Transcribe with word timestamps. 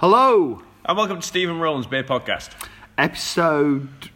Hello, 0.00 0.62
And 0.86 0.96
welcome 0.96 1.20
to 1.20 1.26
Stephen 1.26 1.58
Rowland's 1.60 1.86
Beer 1.86 2.02
Podcast. 2.02 2.50
episode 2.96 4.10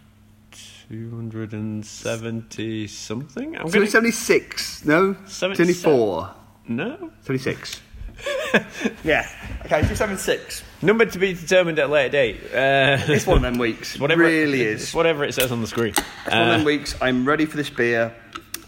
270 0.88 2.86
something? 2.86 3.54
I'm 3.56 3.68
gonna, 3.68 3.86
76. 3.86 4.84
No, 4.86 5.14
Seven- 5.26 5.56
74. 5.56 6.30
No? 6.68 7.10
76. 7.20 7.82
yeah. 9.04 9.28
Okay, 9.60 9.80
276. 9.82 10.62
Number 10.82 11.04
to 11.04 11.18
be 11.18 11.34
determined 11.34 11.78
at 11.78 11.90
a 11.90 11.92
later 11.92 12.08
date. 12.10 12.40
Uh, 12.46 12.96
It's 13.12 13.26
one 13.26 13.36
of 13.38 13.42
them 13.42 13.58
weeks. 13.58 13.98
whatever 14.00 14.22
really 14.22 14.62
it, 14.62 14.66
is. 14.68 14.82
It's 14.84 14.94
whatever 14.94 15.24
it 15.24 15.34
says 15.34 15.52
on 15.52 15.60
the 15.60 15.66
screen. 15.66 15.90
It's 15.90 16.00
one 16.30 16.40
of 16.42 16.48
Uh, 16.48 16.52
them 16.56 16.64
weeks. 16.64 16.94
I'm 17.02 17.26
ready 17.28 17.44
for 17.44 17.56
this 17.58 17.68
beer. 17.70 18.14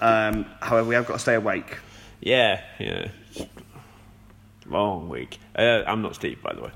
Um, 0.02 0.44
however, 0.60 0.86
we 0.88 0.94
have 0.94 1.06
got 1.06 1.14
to 1.14 1.18
stay 1.20 1.34
awake. 1.34 1.78
yeah, 2.20 2.60
yeah. 2.78 3.08
Long 4.66 5.08
week. 5.08 5.38
Uh, 5.56 5.82
I'm 5.86 6.02
not 6.02 6.14
Steve, 6.16 6.42
by 6.42 6.52
the 6.52 6.60
way. 6.60 6.70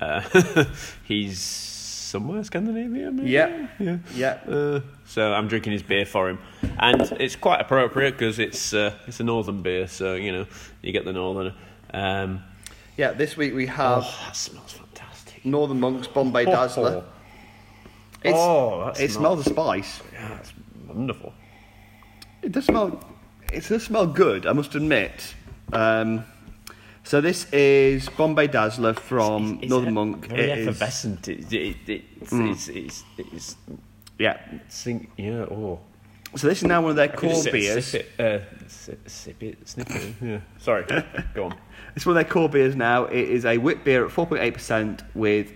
Uh, 0.00 0.64
he's 1.04 1.40
somewhere 1.40 2.44
Scandinavia, 2.44 3.10
maybe? 3.10 3.30
Yeah. 3.30 3.68
Yeah. 3.78 3.98
Yeah. 4.14 4.38
Uh, 4.48 4.80
so 5.04 5.32
I'm 5.32 5.48
drinking 5.48 5.72
his 5.72 5.82
beer 5.82 6.06
for 6.06 6.28
him, 6.28 6.38
and 6.78 7.00
it's 7.18 7.36
quite 7.36 7.60
appropriate 7.60 8.12
because 8.12 8.38
it's 8.38 8.72
uh, 8.72 8.94
it's 9.06 9.20
a 9.20 9.24
northern 9.24 9.62
beer, 9.62 9.88
so 9.88 10.14
you 10.14 10.32
know 10.32 10.46
you 10.82 10.92
get 10.92 11.04
the 11.04 11.12
northern. 11.12 11.54
Um, 11.92 12.42
Yeah, 12.96 13.12
this 13.12 13.36
week 13.36 13.54
we 13.54 13.66
have 13.66 14.04
oh, 14.06 14.20
that 14.26 14.36
smells 14.36 14.72
fantastic. 14.72 15.44
Northern 15.44 15.80
Monks 15.80 16.06
Bombay 16.06 16.44
Dazzler. 16.44 17.04
It's, 18.22 18.38
Oh, 18.38 18.92
it 18.98 19.10
smells 19.10 19.40
of 19.46 19.52
spice. 19.52 20.00
Yeah, 20.12 20.28
that's 20.28 20.52
wonderful. 20.86 21.34
It 22.42 22.52
does 22.52 22.64
smell. 22.66 23.00
It 23.52 23.66
does 23.68 23.82
smell 23.82 24.06
good. 24.06 24.46
I 24.46 24.52
must 24.52 24.74
admit. 24.74 25.34
Um, 25.72 26.24
so 27.04 27.20
this 27.20 27.46
is 27.52 28.08
Bombay 28.08 28.48
Dazzler 28.48 28.94
from 28.94 29.58
It's 29.62 29.70
Northern 29.70 29.90
e- 29.90 29.92
Monk. 29.92 30.26
Very 30.26 30.50
It 30.50 30.58
is- 30.58 30.66
effervescent. 30.68 31.28
It, 31.28 31.52
it, 31.52 31.76
it's, 31.86 32.32
it's, 32.32 32.68
it's, 32.68 33.04
it's, 33.18 33.56
yeah. 34.18 34.38
sing, 34.68 35.08
yeah, 35.16 35.42
oh. 35.50 35.80
So 36.36 36.48
this 36.48 36.58
is 36.58 36.64
now 36.64 36.80
one 36.82 36.90
of 36.90 36.96
their 36.96 37.06
Could 37.08 37.30
core 37.30 37.44
beers. 37.52 37.86
Sip 37.86 38.10
it, 38.18 38.20
uh, 38.20 38.44
sip, 38.66 39.08
sip 39.08 39.40
it, 39.42 39.68
snip 39.68 39.88
it. 39.90 40.14
Yeah. 40.22 40.40
Sorry, 40.58 40.84
go 41.34 41.44
on. 41.44 41.54
It's 41.96 42.04
one 42.04 42.16
of 42.16 42.24
their 42.24 42.30
core 42.32 42.48
beers 42.48 42.74
now. 42.74 43.04
It 43.04 43.28
is 43.30 43.44
a 43.44 43.56
wit 43.58 43.84
beer 43.84 44.04
at 44.04 44.10
4.8% 44.10 45.00
with 45.14 45.52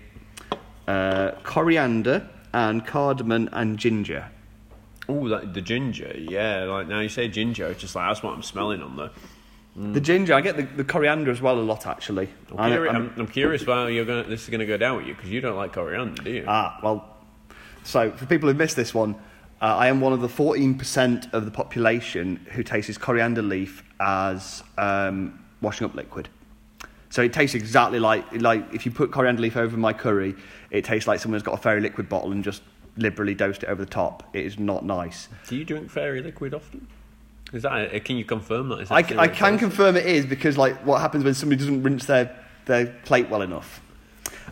uh, 0.86 1.32
coriander 1.42 2.28
and 2.52 2.86
cardamom 2.86 3.48
and 3.52 3.76
ginger. 3.76 4.30
Oh, 5.08 5.28
the 5.28 5.60
ginger. 5.60 6.14
Yeah, 6.16 6.64
like 6.64 6.86
now 6.86 7.00
you 7.00 7.08
say 7.08 7.26
ginger, 7.28 7.66
it's 7.66 7.80
just 7.80 7.96
like 7.96 8.08
that's 8.08 8.22
what 8.22 8.34
I'm 8.34 8.42
smelling 8.44 8.82
on 8.82 8.96
there. 8.96 9.10
The 9.78 10.00
ginger, 10.00 10.34
I 10.34 10.40
get 10.40 10.56
the, 10.56 10.64
the 10.64 10.82
coriander 10.82 11.30
as 11.30 11.40
well 11.40 11.56
a 11.58 11.62
lot 11.62 11.86
actually. 11.86 12.28
I'm, 12.56 12.72
curi- 12.72 12.92
I'm- 12.92 13.14
I'm, 13.16 13.26
curious 13.28 13.64
how 13.64 13.86
you're 13.86 14.04
gonna. 14.04 14.24
This 14.24 14.42
is 14.42 14.50
gonna 14.50 14.66
go 14.66 14.76
down 14.76 14.96
with 14.96 15.06
you 15.06 15.14
because 15.14 15.30
you 15.30 15.40
don't 15.40 15.56
like 15.56 15.72
coriander, 15.72 16.20
do 16.20 16.30
you? 16.32 16.44
Ah, 16.48 16.80
well. 16.82 17.16
So, 17.84 18.10
for 18.10 18.26
people 18.26 18.48
who 18.48 18.54
missed 18.56 18.74
this 18.74 18.92
one, 18.92 19.14
uh, 19.62 19.76
I 19.76 19.86
am 19.86 20.00
one 20.00 20.12
of 20.12 20.20
the 20.20 20.28
14% 20.28 21.32
of 21.32 21.44
the 21.44 21.50
population 21.52 22.44
who 22.52 22.64
tastes 22.64 22.98
coriander 22.98 23.40
leaf 23.40 23.84
as 24.00 24.64
um, 24.78 25.44
washing 25.60 25.84
up 25.84 25.94
liquid. 25.94 26.28
So 27.10 27.22
it 27.22 27.32
tastes 27.32 27.54
exactly 27.54 28.00
like 28.00 28.24
like 28.40 28.74
if 28.74 28.84
you 28.84 28.90
put 28.92 29.12
coriander 29.12 29.42
leaf 29.42 29.56
over 29.56 29.76
my 29.76 29.92
curry, 29.92 30.34
it 30.72 30.84
tastes 30.84 31.06
like 31.06 31.20
someone's 31.20 31.44
got 31.44 31.54
a 31.54 31.62
fairy 31.62 31.80
liquid 31.80 32.08
bottle 32.08 32.32
and 32.32 32.42
just 32.42 32.62
liberally 32.96 33.34
dosed 33.34 33.62
it 33.62 33.68
over 33.68 33.84
the 33.84 33.90
top. 33.90 34.24
It 34.34 34.44
is 34.44 34.58
not 34.58 34.84
nice. 34.84 35.28
do 35.46 35.56
you 35.56 35.64
drink 35.64 35.88
fairy 35.88 36.20
liquid 36.20 36.52
often? 36.52 36.88
Is 37.52 37.62
that? 37.62 38.04
Can 38.04 38.16
you 38.16 38.24
confirm 38.24 38.68
that? 38.70 38.80
Is 38.80 38.88
that 38.88 39.12
I. 39.18 39.22
I 39.22 39.28
can 39.28 39.58
confirm 39.58 39.96
it 39.96 40.06
is 40.06 40.26
because 40.26 40.58
like 40.58 40.84
what 40.84 41.00
happens 41.00 41.24
when 41.24 41.34
somebody 41.34 41.58
doesn't 41.58 41.82
rinse 41.82 42.06
their, 42.06 42.34
their 42.66 42.86
plate 43.04 43.28
well 43.28 43.42
enough. 43.42 43.80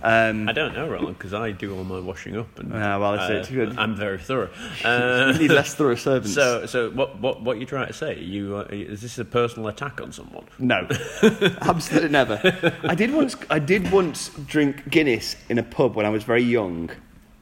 Um, 0.03 0.49
I 0.49 0.53
don't 0.53 0.75
know, 0.75 0.89
Roland, 0.89 1.19
because 1.19 1.35
I 1.35 1.51
do 1.51 1.77
all 1.77 1.85
my 1.85 1.99
washing 1.99 2.37
up, 2.37 2.59
and 2.59 2.73
Ah, 2.73 2.99
well, 2.99 3.17
that's 3.17 3.31
uh, 3.31 3.53
it. 3.53 3.55
Good. 3.55 3.79
I'm 3.79 3.97
very 3.97 4.19
thorough. 4.19 4.51
Uh, 4.85 5.33
you 5.35 5.49
need 5.49 5.51
less 5.51 5.75
thorough 5.75 5.95
servants. 5.95 6.35
so, 6.35 6.67
so 6.67 6.91
what, 6.91 7.19
what, 7.19 7.43
what 7.43 7.57
are 7.57 7.61
you 7.61 7.67
trying 7.67 7.87
to 7.87 7.93
say? 7.93 8.19
You, 8.21 8.57
uh, 8.57 8.67
is 8.71 9.01
this 9.01 9.19
a 9.19 9.25
personal 9.25 9.69
attack 9.69 10.01
on 10.01 10.13
someone? 10.13 10.45
No, 10.59 10.87
absolutely 11.63 12.11
never. 12.11 12.39
I 12.85 12.95
did 12.95 13.13
once. 13.13 13.37
I 13.51 13.59
did 13.59 13.91
once 13.91 14.29
drink 14.47 14.89
Guinness 14.91 15.37
in 15.49 15.59
a 15.59 15.63
pub 15.63 15.97
when 15.97 16.07
I 16.07 16.11
was 16.11 16.25
very 16.25 16.43
young. 16.43 16.91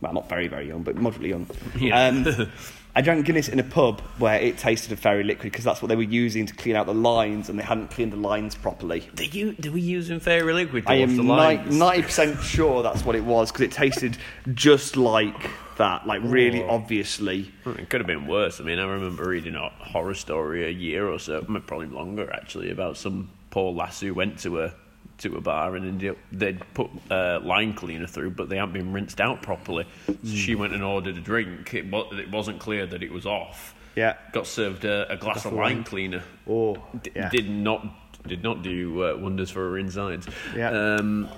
Well, 0.00 0.12
not 0.12 0.28
very, 0.28 0.48
very 0.48 0.69
young, 0.69 0.82
but 0.82 0.97
moderately 0.97 1.31
young. 1.31 1.47
Yeah. 1.78 2.06
Um, 2.06 2.25
I 2.97 3.00
drank 3.00 3.27
Guinness 3.27 3.49
in 3.49 3.59
a 3.59 3.65
pub 3.65 4.00
where 4.19 4.38
it 4.41 4.56
tasted 4.56 4.93
of 4.93 5.00
fairy 5.00 5.25
liquid 5.25 5.50
because 5.50 5.65
that's 5.65 5.82
what 5.82 5.88
they 5.88 5.97
were 5.97 6.03
using 6.03 6.47
to 6.47 6.55
clean 6.55 6.77
out 6.77 6.87
the 6.87 6.94
lines, 6.94 7.49
and 7.49 7.59
they 7.59 7.65
hadn't 7.65 7.91
cleaned 7.91 8.12
the 8.12 8.16
lines 8.16 8.55
properly. 8.55 9.09
Do 9.15 9.25
you, 9.25 9.53
do 9.55 9.72
we 9.72 9.81
using 9.81 10.21
fairy 10.21 10.53
liquid 10.53 10.84
I 10.87 10.97
am 10.97 11.16
ninety 11.16 12.03
percent 12.03 12.41
sure 12.41 12.83
that's 12.83 13.04
what 13.04 13.16
it 13.16 13.25
was 13.25 13.50
because 13.50 13.66
it 13.66 13.72
tasted 13.72 14.16
just 14.54 14.97
like 14.97 15.50
that, 15.77 16.06
like 16.06 16.21
really 16.22 16.62
Oh. 16.62 16.71
obviously. 16.71 17.50
It 17.66 17.91
could 17.91 18.00
have 18.00 18.06
been 18.06 18.28
worse. 18.28 18.60
I 18.60 18.65
mean, 18.65 18.78
I 18.78 18.84
remember 18.84 19.28
reading 19.28 19.56
a 19.56 19.71
horror 19.71 20.15
story 20.15 20.65
a 20.65 20.71
year 20.71 21.09
or 21.09 21.19
so, 21.19 21.43
probably 21.43 21.88
longer 21.88 22.33
actually, 22.33 22.71
about 22.71 22.97
some 22.97 23.28
poor 23.50 23.72
lass 23.72 24.00
who 24.00 24.15
went 24.15 24.38
to 24.41 24.62
a 24.62 24.75
to 25.19 25.36
a 25.36 25.41
bar 25.41 25.76
and 25.76 25.86
ended 25.86 26.10
up, 26.10 26.16
they'd 26.32 26.60
put 26.75 26.91
uh, 27.10 27.38
line 27.42 27.72
cleaner 27.75 28.06
through, 28.06 28.30
but 28.30 28.48
they 28.48 28.56
hadn't 28.56 28.72
been 28.75 28.92
rinsed 28.92 29.20
out 29.20 29.42
properly. 29.42 29.86
So 30.06 30.12
Hmm. 30.14 30.34
she 30.34 30.54
went 30.54 30.72
and 30.75 30.82
ordered 30.82 31.16
a 31.16 31.20
drink. 31.20 31.72
It, 31.75 31.86
it 31.92 32.30
wasn't 32.30 32.58
clear 32.60 32.84
that 32.86 33.02
it 33.02 33.12
was 33.12 33.24
off. 33.26 33.74
Yeah. 33.94 34.16
Got 34.32 34.47
served 34.48 34.84
a, 34.84 35.10
a 35.12 35.16
glass 35.16 35.44
of 35.44 35.53
of 35.53 35.58
line 35.58 35.84
cleaner. 35.84 36.22
Oh, 36.48 36.76
D- 37.03 37.12
yeah. 37.14 37.28
Did 37.30 37.48
not 37.48 37.86
did 38.26 38.42
not 38.42 38.62
do 38.62 39.04
uh, 39.04 39.16
wonders 39.16 39.50
for 39.50 39.60
her 39.70 39.78
insides. 39.78 40.26
Yeah. 40.56 40.70
Um, 40.70 41.28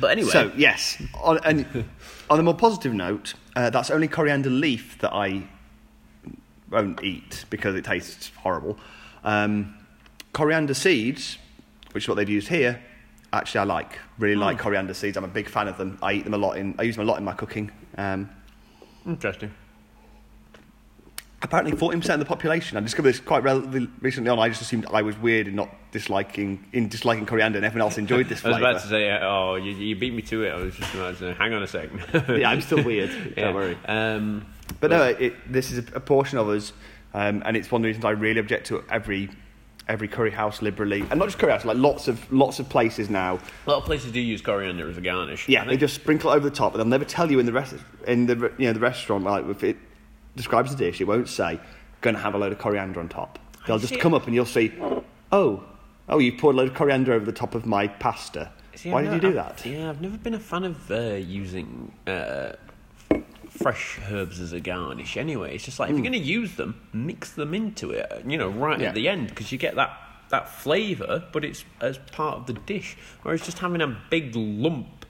but 0.00 0.10
anyway, 0.10 0.30
So 0.30 0.52
yes, 0.56 1.00
on, 1.22 1.38
and 1.44 1.64
on 2.30 2.38
a 2.40 2.42
more 2.42 2.54
positive 2.54 2.92
note, 2.92 3.34
uh, 3.56 3.70
that's 3.70 3.90
only 3.90 4.06
coriander 4.08 4.50
leaf 4.50 4.98
that 4.98 5.12
I 5.14 5.44
won't 6.70 7.02
eat 7.02 7.44
because 7.50 7.74
it 7.74 7.84
tastes 7.84 8.30
horrible. 8.36 8.78
Um, 9.24 9.74
coriander 10.32 10.74
seeds, 10.74 11.38
which 11.92 12.04
is 12.04 12.08
what 12.08 12.16
they've 12.16 12.28
used 12.28 12.48
here, 12.48 12.82
actually 13.32 13.60
I 13.60 13.64
like. 13.64 13.98
Really 14.18 14.36
like 14.36 14.58
coriander 14.58 14.94
seeds. 14.94 15.16
I'm 15.16 15.24
a 15.24 15.28
big 15.28 15.48
fan 15.48 15.68
of 15.68 15.76
them. 15.78 15.98
I 16.02 16.12
eat 16.14 16.24
them 16.24 16.34
a 16.34 16.38
lot 16.38 16.56
in. 16.58 16.74
I 16.78 16.82
use 16.82 16.96
them 16.96 17.06
a 17.06 17.10
lot 17.10 17.18
in 17.18 17.24
my 17.24 17.34
cooking. 17.34 17.70
Um, 17.96 18.30
interesting. 19.06 19.52
apparently, 21.42 21.76
14% 21.76 22.08
of 22.14 22.18
the 22.18 22.24
population. 22.24 22.76
I 22.76 22.80
discovered 22.80 23.10
this 23.10 23.20
quite 23.20 23.42
relatively 23.42 23.88
recently 24.00 24.30
on. 24.30 24.38
I 24.38 24.48
just 24.48 24.60
assumed 24.62 24.86
I 24.92 25.02
was 25.02 25.16
weird 25.18 25.48
in 25.48 25.54
not 25.54 25.70
disliking 25.92 26.64
in 26.72 26.88
disliking 26.88 27.26
coriander, 27.26 27.58
and 27.58 27.64
everyone 27.64 27.86
else 27.86 27.98
enjoyed 27.98 28.28
this 28.28 28.42
I 28.44 28.48
was 28.48 28.56
flavour. 28.58 28.70
about 28.70 28.82
to 28.82 28.88
say, 28.88 29.10
uh, 29.10 29.18
oh, 29.22 29.54
you, 29.56 29.72
you 29.72 29.96
beat 29.96 30.14
me 30.14 30.22
to 30.22 30.44
it. 30.44 30.50
I 30.50 30.56
was 30.56 30.74
just 30.74 30.92
about 30.94 31.12
to 31.14 31.18
say, 31.18 31.32
hang 31.34 31.54
on 31.54 31.62
a 31.62 31.66
second. 31.66 32.02
yeah, 32.40 32.50
I'm 32.50 32.60
still 32.60 32.82
weird. 32.82 33.10
Don't 33.36 33.54
worry. 33.54 33.78
Um, 33.86 34.46
But 34.80 34.90
no, 34.90 35.02
it, 35.04 35.34
this 35.50 35.70
is 35.70 35.78
a, 35.90 35.96
a 35.96 36.00
portion 36.00 36.38
of 36.38 36.48
us, 36.48 36.72
um, 37.14 37.42
and 37.46 37.56
it's 37.56 37.70
one 37.70 37.80
of 37.80 37.82
the 37.84 37.88
reasons 37.88 38.04
I 38.04 38.10
really 38.10 38.40
object 38.40 38.66
to 38.68 38.84
every 38.90 39.30
every 39.88 40.08
curry 40.08 40.30
house 40.30 40.60
liberally, 40.62 41.00
and 41.10 41.18
not 41.18 41.26
just 41.26 41.38
curry 41.38 41.52
house, 41.52 41.64
like 41.64 41.76
lots 41.78 42.08
of 42.08 42.30
lots 42.32 42.58
of 42.58 42.68
places 42.68 43.08
now. 43.10 43.38
a 43.66 43.70
lot 43.70 43.78
of 43.78 43.84
places 43.84 44.12
do 44.12 44.20
use 44.20 44.40
coriander 44.42 44.88
as 44.88 44.96
a 44.98 45.00
garnish. 45.00 45.48
Yeah, 45.48 45.64
they 45.64 45.76
just 45.76 45.94
sprinkle 45.94 46.30
it 46.30 46.36
over 46.36 46.48
the 46.48 46.54
top, 46.54 46.72
and 46.74 46.80
they'll 46.80 46.86
never 46.88 47.04
tell 47.04 47.30
you 47.30 47.38
in 47.38 47.46
the 47.46 47.52
rest 47.52 47.74
in 48.06 48.26
the 48.26 48.52
you 48.58 48.66
know 48.66 48.72
the 48.74 48.80
restaurant 48.80 49.24
like 49.24 49.46
if 49.48 49.64
it 49.64 49.76
describes 50.36 50.70
the 50.70 50.76
dish, 50.76 51.00
it 51.00 51.04
won't 51.04 51.28
say 51.28 51.58
going 52.00 52.14
to 52.14 52.20
have 52.22 52.34
a 52.34 52.38
load 52.38 52.52
of 52.52 52.58
coriander 52.58 53.00
on 53.00 53.08
top. 53.08 53.38
They'll 53.66 53.78
just 53.80 53.98
come 53.98 54.14
up 54.14 54.26
and 54.26 54.34
you'll 54.34 54.46
see, 54.46 54.72
oh, 55.32 55.64
oh, 56.08 56.18
you 56.18 56.32
poured 56.32 56.54
a 56.54 56.58
load 56.58 56.68
of 56.68 56.74
coriander 56.74 57.12
over 57.12 57.24
the 57.24 57.32
top 57.32 57.54
of 57.56 57.66
my 57.66 57.88
pasta. 57.88 58.52
See, 58.76 58.90
Why 58.90 59.00
I've 59.00 59.06
did 59.06 59.14
you 59.14 59.20
do 59.20 59.26
I've- 59.40 59.62
that? 59.62 59.66
Yeah, 59.66 59.88
I've 59.90 60.00
never 60.00 60.16
been 60.16 60.34
a 60.34 60.38
fan 60.38 60.62
of 60.62 60.90
uh, 60.92 61.14
using 61.14 61.92
uh, 62.06 62.52
fresh 63.58 63.98
herbs 64.10 64.40
as 64.40 64.52
a 64.52 64.60
garnish. 64.60 65.16
Anyway, 65.16 65.54
it's 65.54 65.64
just 65.64 65.78
like 65.78 65.90
if 65.90 65.96
you're 65.96 66.02
going 66.02 66.12
to 66.12 66.18
use 66.18 66.54
them, 66.56 66.80
mix 66.92 67.32
them 67.32 67.54
into 67.54 67.90
it. 67.90 68.10
You 68.26 68.38
know, 68.38 68.48
right 68.48 68.76
Hmm. 68.76 68.82
Yeah. 68.82 68.88
at 68.90 68.94
the 68.94 69.08
end 69.08 69.28
because 69.28 69.50
you 69.52 69.58
get 69.58 69.74
that 69.76 69.96
that 70.30 70.48
flavour, 70.50 71.24
but 71.32 71.44
it's 71.44 71.64
as 71.80 71.98
part 72.12 72.36
of 72.36 72.46
the 72.46 72.52
dish. 72.52 72.96
Whereas 73.22 73.40
just 73.42 73.58
having 73.58 73.80
a 73.80 73.96
big 74.10 74.34
lump 74.36 75.06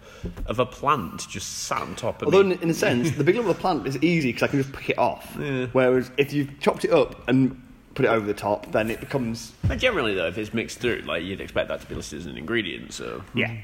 of 0.46 0.58
a 0.61 0.67
plant 0.67 1.26
just 1.28 1.49
sat 1.64 1.82
on 1.82 1.94
top 1.96 2.23
of 2.23 2.26
Although, 2.26 2.44
me. 2.44 2.58
in, 2.62 2.70
a 2.70 2.75
sense, 2.75 3.11
the 3.12 3.25
big 3.25 3.34
lump 3.37 3.49
of 3.49 3.56
the 3.56 3.61
plant 3.61 3.87
is 3.87 3.96
easy 4.02 4.28
because 4.28 4.44
I 4.44 4.46
can 4.49 4.62
just 4.62 4.73
pick 4.73 4.90
it 4.90 4.99
off. 4.99 5.37
Whereas 5.73 6.11
if 6.19 6.32
you've 6.32 6.58
chopped 6.61 6.84
it 6.84 6.93
up 6.93 7.28
and 7.28 7.61
put 7.94 8.05
it 8.05 8.08
over 8.08 8.25
the 8.26 8.34
top, 8.34 8.70
then 8.70 8.90
it 8.90 9.00
becomes 9.00 9.52
But 9.67 9.78
generally, 9.81 10.14
though, 10.14 10.28
if 10.28 10.38
it's 10.38 10.55
mixed 10.55 10.78
through, 10.78 11.02
like 11.06 11.25
you'd 11.25 11.40
expect 11.40 11.69
that 11.69 11.81
to 11.81 11.87
be 11.88 11.96
listed 11.96 12.20
as 12.20 12.26
an 12.26 12.37
ingredient. 12.38 12.93
So 12.93 13.23
yeah. 13.34 13.56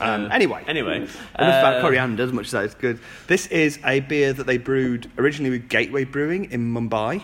Um, 0.00 0.26
Uh, 0.26 0.28
anyway, 0.28 0.62
anyway, 0.66 0.96
enough 0.96 1.10
about 1.38 1.76
uh, 1.76 1.80
coriander. 1.80 2.22
As 2.22 2.32
much 2.32 2.46
as 2.46 2.52
that 2.52 2.64
is 2.64 2.74
good. 2.74 2.98
This 3.26 3.46
is 3.46 3.78
a 3.84 4.00
beer 4.00 4.32
that 4.32 4.46
they 4.46 4.58
brewed 4.58 5.10
originally 5.18 5.50
with 5.50 5.68
Gateway 5.68 6.04
Brewing 6.04 6.50
in 6.50 6.72
Mumbai. 6.72 7.22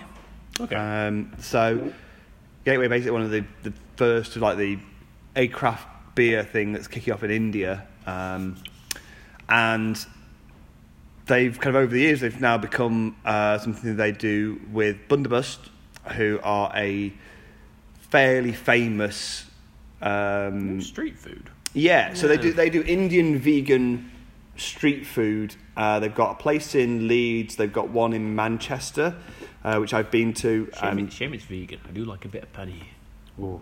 Okay. 0.61 0.77
Um, 0.77 1.33
so 1.41 1.93
Gateway 2.65 2.89
basically 2.89 3.13
one 3.13 3.23
of 3.23 3.31
the, 3.31 3.45
the 3.63 3.73
first 3.97 4.37
like 4.37 4.57
the 4.57 4.79
a 5.37 5.49
craft 5.49 5.87
beer 6.15 6.45
thing 6.45 6.73
that's 6.73 6.89
kicking 6.89 7.13
off 7.13 7.23
in 7.23 7.31
India, 7.31 7.87
um, 8.07 8.57
and 9.49 10.05
they've 11.27 11.59
kind 11.59 11.77
of 11.77 11.83
over 11.83 11.93
the 11.93 12.01
years 12.01 12.21
they've 12.21 12.41
now 12.41 12.59
become 12.59 13.17
uh, 13.25 13.59
something 13.59 13.97
they 13.97 14.13
do 14.13 14.61
with 14.71 14.97
Bundobust, 15.09 15.59
who 16.17 16.39
are 16.43 16.71
a 16.75 17.13
fairly 18.11 18.53
famous 18.53 19.47
um, 20.03 20.81
street 20.83 21.19
food. 21.19 21.49
Yeah, 21.75 22.15
so 22.15 22.29
they 22.29 22.37
do 22.37 22.53
they 22.53 22.71
do 22.71 22.83
Indian 22.83 23.39
vegan 23.39 24.11
street 24.57 25.07
food. 25.07 25.57
Uh, 25.77 26.01
they've 26.01 26.15
got 26.15 26.33
a 26.33 26.35
place 26.35 26.75
in 26.75 27.09
Leeds. 27.09 27.57
They've 27.57 27.73
got 27.73 27.89
one 27.89 28.13
in 28.13 28.35
Manchester, 28.35 29.15
uh, 29.65 29.79
which 29.79 29.95
I've 29.95 30.11
been 30.11 30.35
to. 30.35 30.71
Shame, 30.79 30.89
Um, 30.91 30.99
it- 30.99 31.13
shame 31.13 31.35
it's 31.35 31.45
vegan. 31.45 31.81
I 31.89 31.93
do 31.93 32.05
like 32.05 32.25
a 32.25 32.29
bit 32.29 32.43
of 32.43 32.53
paneer. 32.53 32.85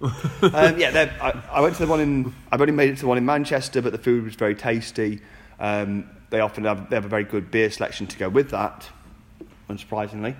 um, 0.00 0.78
yeah, 0.78 1.12
I, 1.20 1.58
I 1.58 1.60
went 1.60 1.74
to 1.76 1.84
the 1.84 1.90
one 1.90 2.00
in. 2.00 2.32
I've 2.52 2.60
only 2.60 2.72
made 2.72 2.90
it 2.90 2.94
to 2.96 3.00
the 3.02 3.06
one 3.08 3.18
in 3.18 3.26
Manchester, 3.26 3.82
but 3.82 3.92
the 3.92 3.98
food 3.98 4.24
was 4.24 4.34
very 4.34 4.54
tasty. 4.54 5.20
Um, 5.58 6.08
they 6.30 6.40
often 6.40 6.64
have 6.64 6.88
they 6.88 6.96
have 6.96 7.04
a 7.04 7.08
very 7.08 7.24
good 7.24 7.50
beer 7.50 7.70
selection 7.70 8.06
to 8.06 8.16
go 8.16 8.28
with 8.28 8.50
that, 8.50 8.88
unsurprisingly. 9.68 10.36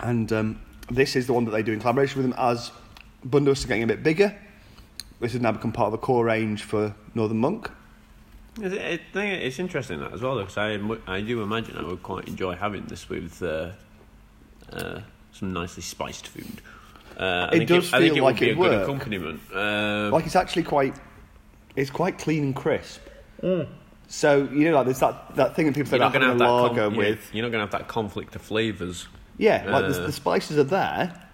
And 0.00 0.32
um, 0.32 0.60
this 0.90 1.16
is 1.16 1.26
the 1.26 1.32
one 1.32 1.44
that 1.46 1.50
they 1.52 1.62
do 1.62 1.72
in 1.72 1.80
collaboration 1.80 2.20
with 2.22 2.30
them 2.30 2.38
as 2.38 2.70
Bundos 3.24 3.64
are 3.64 3.68
getting 3.68 3.82
a 3.84 3.86
bit 3.86 4.02
bigger. 4.02 4.34
This 5.20 5.32
has 5.32 5.40
now 5.40 5.52
become 5.52 5.72
part 5.72 5.86
of 5.86 5.92
the 5.92 5.98
core 5.98 6.24
range 6.24 6.62
for 6.64 6.94
Northern 7.14 7.38
Monk. 7.38 7.70
It's, 8.60 8.74
I 8.74 9.00
think 9.12 9.42
it's 9.42 9.58
interesting 9.58 10.00
that 10.00 10.12
as 10.12 10.22
well, 10.22 10.38
because 10.38 10.56
I, 10.58 10.78
I 11.06 11.20
do 11.20 11.42
imagine 11.42 11.76
I 11.76 11.82
would 11.82 12.02
quite 12.02 12.26
enjoy 12.28 12.54
having 12.54 12.84
this 12.86 13.08
with 13.08 13.42
uh, 13.42 13.70
uh, 14.72 15.00
some 15.32 15.52
nicely 15.52 15.82
spiced 15.82 16.28
food. 16.28 16.60
Uh, 17.18 17.48
I 17.50 17.54
It 17.54 17.58
think 17.58 17.68
does 17.68 17.92
I 17.94 17.98
think 17.98 18.14
feel 18.14 18.16
it 18.16 18.20
would 18.24 18.26
like 18.32 18.40
be 18.40 18.46
a 18.46 18.48
it'd 18.48 18.58
good 18.62 18.70
work. 18.72 18.82
accompaniment. 18.82 19.40
Uh, 19.54 20.10
Like 20.12 20.26
it's 20.26 20.36
actually 20.36 20.64
quite, 20.64 20.94
it's 21.76 21.90
quite 21.90 22.18
clean 22.18 22.42
and 22.44 22.54
crisp. 22.56 23.00
So 24.08 24.48
you 24.52 24.70
know, 24.70 24.76
like 24.76 24.84
there's 24.84 25.00
that, 25.00 25.34
that 25.36 25.56
thing 25.56 25.66
that 25.66 25.74
people 25.74 25.90
say 25.90 25.96
you're 25.96 26.06
about 26.06 26.12
going 26.12 26.22
to 26.22 26.28
having 26.28 26.40
have 26.40 26.50
a 26.50 26.54
that 26.56 26.62
lager 26.62 26.90
con- 26.90 26.92
yeah, 26.92 26.98
with. 27.10 27.30
You're 27.34 27.42
not 27.42 27.52
going 27.52 27.66
to 27.66 27.72
have 27.72 27.80
that 27.82 27.88
conflict 27.88 28.36
of 28.36 28.42
flavors. 28.42 29.08
Yeah, 29.38 29.64
like 29.68 29.92
the, 29.92 30.02
Uh, 30.02 30.06
the 30.06 30.12
spices 30.12 30.56
are 30.58 30.64
there, 30.64 31.25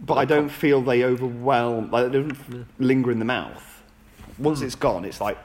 but 0.00 0.14
I 0.14 0.24
don't 0.24 0.48
feel 0.48 0.80
they 0.82 1.04
overwhelm. 1.04 1.90
Like 1.90 2.10
they 2.12 2.20
don't 2.20 2.66
linger 2.78 3.10
in 3.10 3.18
the 3.18 3.24
mouth. 3.24 3.82
Once 4.38 4.60
Hmm. 4.60 4.66
it's 4.66 4.74
gone, 4.74 5.04
it's 5.04 5.20
like 5.20 5.38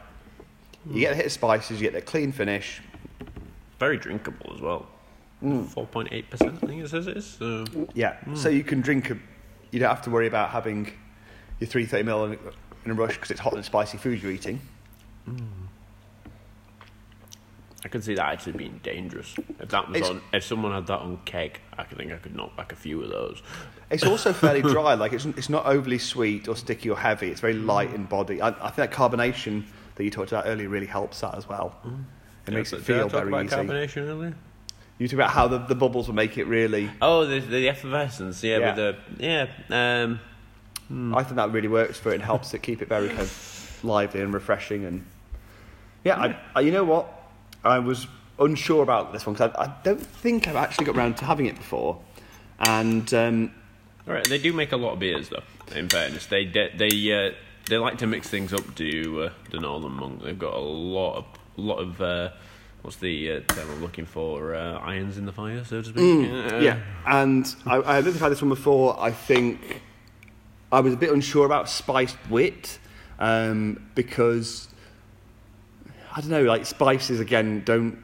you 0.90 1.02
get 1.02 1.14
a 1.14 1.16
hit 1.16 1.26
of 1.28 1.32
spices, 1.32 1.80
you 1.82 1.88
get 1.88 1.94
the 1.94 2.02
clean 2.02 2.32
finish. 2.32 2.82
Very 3.80 3.98
drinkable 3.98 4.52
as 4.56 4.62
well. 4.62 4.88
Mm. 5.44 5.66
Four 5.68 5.86
point 5.88 6.10
eight 6.12 6.30
percent, 6.30 6.60
I 6.62 6.68
think 6.68 6.84
it 6.84 6.90
says 6.90 7.08
it 7.08 7.16
is. 7.18 7.26
So. 7.26 7.66
Yeah, 7.94 8.18
so 8.34 8.50
you 8.50 8.64
can 8.64 8.82
drink. 8.82 9.10
A, 9.10 9.18
you 9.72 9.80
don't 9.80 9.90
have 9.90 10.02
to 10.02 10.10
worry 10.10 10.28
about 10.28 10.50
having 10.50 10.92
your 11.60 11.68
three 11.70 11.86
thirty 11.86 12.04
ml 12.04 12.34
in, 12.34 12.40
in 12.86 12.92
a 12.92 12.94
rush 12.94 13.16
because 13.16 13.32
it's 13.32 13.40
hot 13.40 13.54
and 13.54 13.64
spicy 13.64 13.98
food 13.98 14.22
you're 14.22 14.32
eating. 14.32 14.60
I 17.84 17.88
could 17.88 18.04
see 18.04 18.14
that 18.16 18.26
actually 18.26 18.54
being 18.54 18.80
dangerous. 18.84 19.34
If 19.60 19.70
that 19.70 19.88
was 19.88 19.98
It's- 19.98 20.10
on, 20.12 20.22
if 20.34 20.44
someone 20.44 20.74
had 20.74 20.88
that 20.88 21.00
on 21.00 21.20
keg, 21.26 21.60
I 21.78 21.84
could 21.84 21.98
think 21.98 22.12
I 22.12 22.18
could 22.18 22.36
knock 22.36 22.56
back 22.58 22.74
a 22.74 22.76
few 22.76 23.02
of 23.02 23.10
those. 23.10 23.42
It's 23.90 24.04
also 24.06 24.34
fairly 24.34 24.62
dry. 24.74 24.96
Like 24.96 25.14
it's 25.14 25.26
it's 25.26 25.50
not 25.50 25.66
overly 25.66 25.98
sweet 25.98 26.48
or 26.50 26.56
sticky 26.58 26.90
or 26.90 26.98
heavy. 26.98 27.30
It's 27.30 27.40
very 27.42 27.54
light 27.54 27.94
in 27.94 28.04
body. 28.06 28.42
I, 28.42 28.50
I 28.50 28.70
think 28.70 28.76
that 28.76 28.92
carbonation 28.92 29.64
that 29.96 30.04
you 30.04 30.10
talked 30.10 30.32
about 30.32 30.46
earlier 30.46 30.68
really 30.70 30.86
helps 30.88 31.22
that 31.22 31.36
as 31.36 31.48
well. 31.48 31.76
It 32.48 32.54
makes 32.54 32.72
Yeah, 32.72 32.80
it 32.80 32.86
did 32.86 32.96
I 32.96 33.00
feel 33.00 33.10
very 33.10 33.28
about 33.30 33.46
easy. 33.46 33.56
carbonation 33.56 34.08
earlier? 34.10 34.36
You 34.98 35.08
talk 35.08 35.14
about 35.14 35.32
how 35.32 35.48
the, 35.48 35.60
the 35.60 35.76
bubbles 35.76 36.08
will 36.08 36.16
make 36.16 36.38
it 36.38 36.46
really. 36.48 36.90
Oh, 37.02 37.26
the, 37.26 37.40
the 37.40 37.70
effervescence, 37.70 38.44
yeah, 38.44 38.58
Yeah. 38.58 38.76
with 38.76 38.76
the 39.18 39.24
yeah. 39.24 40.06
Um, 40.90 41.16
I 41.16 41.24
think 41.24 41.38
that 41.38 41.52
really 41.54 41.68
works 41.70 41.98
for 41.98 42.12
it 42.12 42.16
and 42.16 42.24
helps 42.24 42.54
it 42.54 42.62
keep 42.62 42.82
it 42.82 42.90
very 42.90 43.08
kind 43.08 43.22
of 43.22 43.80
lively 43.84 44.20
and 44.22 44.34
refreshing. 44.34 44.84
And 44.86 45.06
yeah, 46.04 46.20
I, 46.20 46.38
I, 46.56 46.60
you 46.62 46.72
know 46.72 46.84
what? 46.84 47.14
I 47.64 47.80
was 47.80 48.08
unsure 48.40 48.84
about 48.84 49.12
this 49.12 49.26
one 49.26 49.34
because 49.34 49.52
I, 49.56 49.64
I 49.64 49.76
don't 49.84 50.02
think 50.02 50.48
I've 50.48 50.56
actually 50.56 50.86
got 50.86 50.96
around 50.96 51.18
to 51.18 51.26
having 51.26 51.46
it 51.46 51.56
before. 51.56 52.00
And 52.60 53.14
um, 53.14 53.54
all 54.08 54.14
right, 54.14 54.28
they 54.28 54.38
do 54.38 54.54
make 54.54 54.72
a 54.72 54.78
lot 54.78 54.94
of 54.94 55.00
beers 55.00 55.30
though. 55.30 55.44
In 55.76 55.88
fairness, 55.90 56.26
they 56.26 56.46
de- 56.46 56.76
they 56.76 57.28
uh, 57.28 57.34
they 57.68 57.78
like 57.78 57.98
to 58.00 58.08
mix 58.08 58.30
things 58.30 58.54
up. 58.54 58.76
Do 58.76 59.24
uh, 59.24 59.32
the 59.52 59.60
Northern 59.60 59.94
Monk, 59.94 60.24
they've 60.24 60.40
got 60.40 60.54
a 60.54 60.60
lot 60.60 61.18
of 61.18 61.26
lot 61.58 61.78
of 61.78 62.02
uh, 62.02 62.32
what's 62.82 62.98
the 62.98 63.32
uh, 63.32 63.40
term 63.54 63.70
I'm 63.70 63.82
looking 63.82 64.06
for? 64.06 64.56
Uh, 64.56 64.80
irons 64.80 65.18
in 65.18 65.26
the 65.26 65.32
fire, 65.32 65.64
so 65.64 65.82
to 65.82 65.88
speak. 65.88 66.32
Uh, 66.32 66.58
yeah, 66.58 66.80
and 67.06 67.56
I, 67.66 67.78
I 67.78 68.02
don't 68.02 68.06
think 68.06 68.16
I've 68.16 68.22
had 68.22 68.32
this 68.32 68.42
one 68.42 68.50
before. 68.50 69.00
I 69.00 69.12
think 69.12 69.82
I 70.72 70.80
was 70.80 70.94
a 70.94 70.98
bit 70.98 71.12
unsure 71.12 71.46
about 71.46 71.70
spiced 71.70 72.18
wit 72.30 72.80
um, 73.20 73.90
because 73.96 74.69
I 76.16 76.22
don't 76.22 76.30
know, 76.30 76.44
like 76.44 76.66
spices 76.66 77.20
again. 77.20 77.64
Don't 77.66 78.04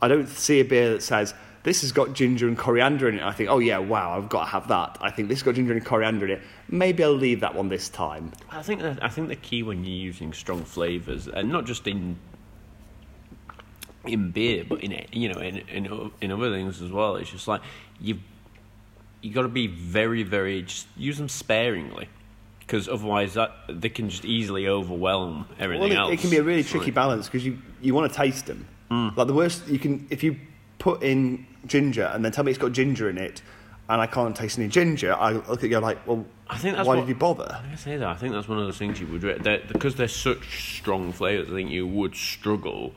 I 0.00 0.08
don't 0.08 0.28
see 0.28 0.60
a 0.60 0.64
beer 0.64 0.90
that 0.90 1.02
says 1.02 1.34
this 1.64 1.80
has 1.82 1.92
got 1.92 2.14
ginger 2.14 2.46
and 2.48 2.56
coriander 2.56 3.08
in 3.08 3.16
it. 3.16 3.22
I 3.22 3.32
think, 3.32 3.50
oh 3.50 3.58
yeah, 3.58 3.78
wow, 3.78 4.16
I've 4.16 4.28
got 4.28 4.44
to 4.44 4.50
have 4.50 4.68
that. 4.68 4.96
I 5.00 5.10
think 5.10 5.28
this 5.28 5.38
has 5.38 5.42
got 5.42 5.54
ginger 5.54 5.72
and 5.72 5.84
coriander 5.84 6.26
in 6.26 6.32
it. 6.32 6.42
Maybe 6.68 7.02
I'll 7.02 7.12
leave 7.12 7.40
that 7.40 7.54
one 7.54 7.68
this 7.68 7.88
time. 7.88 8.32
I 8.50 8.62
think 8.62 8.82
I 8.82 9.08
think 9.08 9.28
the 9.28 9.36
key 9.36 9.62
when 9.62 9.84
you're 9.84 9.94
using 9.94 10.32
strong 10.32 10.64
flavors, 10.64 11.26
and 11.26 11.50
not 11.50 11.66
just 11.66 11.86
in 11.86 12.16
in 14.04 14.30
beer, 14.30 14.64
but 14.68 14.82
in 14.82 15.04
you 15.12 15.32
know, 15.32 15.40
in 15.40 15.58
in 15.68 16.10
in 16.20 16.32
other 16.32 16.50
things 16.50 16.80
as 16.80 16.90
well, 16.90 17.16
it's 17.16 17.30
just 17.30 17.48
like 17.48 17.60
you 18.00 18.18
you 19.20 19.32
got 19.32 19.42
to 19.42 19.48
be 19.48 19.66
very 19.66 20.22
very 20.22 20.62
just 20.62 20.86
use 20.96 21.18
them 21.18 21.28
sparingly, 21.28 22.08
because 22.68 22.86
otherwise 22.86 23.32
that 23.32 23.50
they 23.70 23.88
can 23.88 24.10
just 24.10 24.26
easily 24.26 24.68
overwhelm 24.68 25.46
everything 25.58 25.88
Well, 25.88 25.90
it, 25.90 25.96
else. 25.96 26.12
it 26.12 26.20
can 26.20 26.28
be 26.28 26.36
a 26.36 26.42
really 26.42 26.62
tricky 26.62 26.86
like- 26.86 26.94
balance 26.94 27.26
because 27.26 27.44
you, 27.44 27.56
you 27.80 27.94
want 27.94 28.12
to 28.12 28.16
taste 28.16 28.44
them. 28.44 28.68
Mm. 28.90 29.16
Like 29.16 29.26
the 29.26 29.32
worst 29.34 29.66
you 29.68 29.78
can 29.78 30.06
if 30.10 30.22
you 30.22 30.36
put 30.78 31.02
in 31.02 31.46
ginger 31.66 32.04
and 32.04 32.22
then 32.22 32.30
tell 32.30 32.44
me 32.44 32.50
it's 32.50 32.58
got 32.58 32.72
ginger 32.72 33.08
in 33.08 33.16
it, 33.18 33.40
and 33.88 34.00
I 34.02 34.06
can't 34.06 34.36
taste 34.36 34.58
any 34.58 34.68
ginger. 34.68 35.14
I 35.14 35.32
look 35.32 35.64
at 35.64 35.70
you 35.70 35.78
like, 35.78 36.06
well, 36.06 36.26
I 36.48 36.58
think 36.58 36.76
that's 36.76 36.86
why 36.86 36.96
what, 36.96 37.02
did 37.02 37.08
you 37.08 37.14
bother? 37.14 37.58
I'm 37.62 37.76
say 37.78 37.96
that. 37.96 38.06
I 38.06 38.14
think 38.14 38.34
that's 38.34 38.48
one 38.48 38.58
of 38.58 38.64
those 38.66 38.76
things 38.78 39.00
you 39.00 39.06
would 39.08 39.22
re- 39.22 39.38
they're, 39.38 39.62
because 39.66 39.94
they're 39.96 40.08
such 40.08 40.76
strong 40.76 41.12
flavors. 41.12 41.48
I 41.48 41.52
think 41.52 41.70
you 41.70 41.86
would 41.86 42.14
struggle 42.14 42.92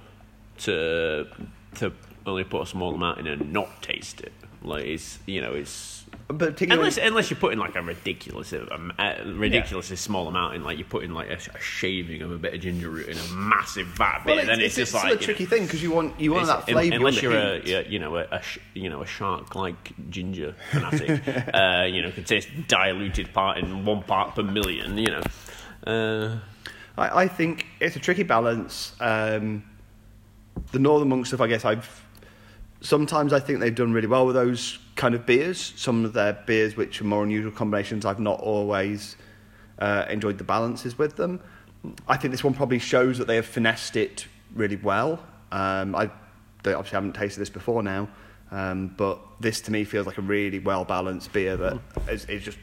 to 0.60 1.28
to 1.76 1.94
only 2.26 2.44
put 2.44 2.62
a 2.62 2.66
small 2.66 2.94
amount 2.94 3.20
in 3.20 3.28
and 3.28 3.52
not 3.54 3.82
taste 3.82 4.20
it. 4.22 4.34
Like 4.64 4.86
it's 4.86 5.18
you 5.26 5.42
know 5.42 5.54
it's 5.54 6.06
particularly, 6.28 6.80
unless 6.80 6.98
unless 6.98 7.30
you're 7.32 7.40
putting 7.40 7.58
like 7.58 7.76
a 7.76 7.82
ridiculous 7.82 8.54
um, 8.54 8.94
a 9.00 9.24
ridiculously 9.26 9.96
small 9.96 10.28
amount 10.28 10.56
in, 10.56 10.64
like 10.64 10.78
you're 10.78 10.88
putting 10.88 11.14
like 11.14 11.30
a, 11.30 11.34
a 11.34 11.60
shaving 11.60 12.22
of 12.22 12.32
a 12.32 12.38
bit 12.38 12.54
of 12.54 12.62
ginger 12.62 12.90
root 12.90 13.08
in 13.08 13.18
a 13.18 13.34
massive 13.34 13.88
vat 13.88 14.22
well, 14.26 14.36
beer, 14.36 14.46
then 14.46 14.62
it's, 14.62 14.76
just 14.76 14.92
still 14.92 15.02
like 15.02 15.10
a 15.10 15.14
you 15.14 15.20
know, 15.20 15.26
tricky 15.26 15.46
thing 15.46 15.64
because 15.64 15.82
you 15.82 15.92
want 15.92 16.20
you 16.20 16.32
want 16.32 16.46
that 16.46 16.66
flavour. 16.66 16.96
unless 16.96 17.22
you 17.22 17.32
you're 17.32 17.40
want 17.40 17.68
a, 17.68 17.90
you 17.90 17.98
know 17.98 18.18
a, 18.18 18.28
a 18.32 18.42
you 18.76 18.90
know 18.90 19.02
a 19.02 19.06
shark 19.06 19.56
like 19.56 19.94
ginger 20.10 20.56
fanatic, 20.70 21.22
uh, 21.54 21.86
you 21.90 22.04
know, 22.04 22.12
can 22.12 22.24
taste 22.24 22.50
diluted 22.68 23.34
part 23.34 23.58
in 23.58 23.84
one 23.84 24.04
part 24.04 24.36
per 24.36 24.44
million, 24.44 24.98
you 24.98 25.08
know. 25.08 25.22
Uh, 25.88 26.38
I, 26.98 27.24
I 27.24 27.28
think 27.28 27.66
it's 27.80 27.96
a 27.96 28.00
tricky 28.00 28.24
balance. 28.24 28.94
Um, 29.00 29.64
the 30.72 30.80
Northern 30.80 31.10
Monk 31.10 31.26
stuff, 31.26 31.42
I 31.42 31.48
guess 31.48 31.66
I've 31.66 32.06
sometimes 32.82 33.32
I 33.32 33.40
think 33.40 33.60
they've 33.60 33.74
done 33.74 33.94
really 33.94 34.08
well 34.08 34.26
with 34.26 34.36
those 34.36 34.80
kind 34.96 35.16
of 35.16 35.26
beers. 35.26 35.74
Some 35.76 36.04
of 36.04 36.14
their 36.14 36.34
beers, 36.34 36.76
which 36.76 37.00
are 37.02 37.06
more 37.06 37.24
unusual 37.24 37.52
combinations, 37.52 38.06
I've 38.06 38.20
not 38.20 38.40
always 38.42 39.16
uh, 39.80 40.06
enjoyed 40.10 40.38
the 40.38 40.44
balances 40.44 40.98
with 40.98 41.16
them. 41.16 41.40
I 42.08 42.18
think 42.18 42.32
this 42.32 42.44
one 42.44 42.54
probably 42.54 42.80
shows 42.80 43.18
that 43.18 43.26
they 43.28 43.36
have 43.36 43.46
finessed 43.46 43.96
it 43.96 44.28
really 44.54 44.76
well. 44.76 45.20
Um, 45.52 45.96
I 45.96 46.10
they 46.64 46.74
obviously 46.74 46.98
haven't 46.98 47.14
tasted 47.14 47.40
this 47.40 47.50
before 47.50 47.82
now, 47.82 48.08
um, 48.52 48.94
but 48.96 49.20
this 49.40 49.62
to 49.62 49.72
me 49.72 49.84
feels 49.84 50.06
like 50.06 50.20
a 50.20 50.22
really 50.22 50.60
well 50.60 50.86
balanced 50.86 51.34
beer 51.34 51.58
that 51.58 51.80
is, 52.08 52.26
is 52.26 52.44
just 52.44 52.60